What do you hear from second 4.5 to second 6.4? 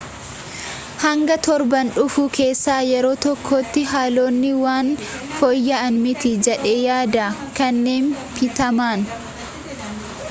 waan fooyya'an miti